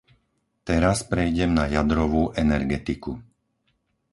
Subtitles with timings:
[0.69, 3.11] Teraz prejdem na jadrovú energetiku.